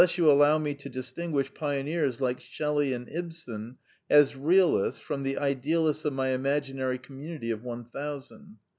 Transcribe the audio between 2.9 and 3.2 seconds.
and